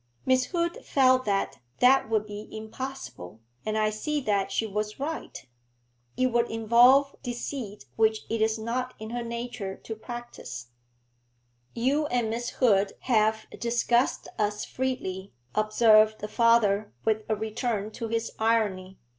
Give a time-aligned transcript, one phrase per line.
[0.25, 5.45] Miss Hood felt that that would be impossible, and I see that she was right.
[6.17, 10.71] It would involve deceit which it is not in her nature to practise.'
[11.75, 18.07] 'You and Miss Hood have discussed us freely,' observed the father, with a return to
[18.07, 18.97] his irony.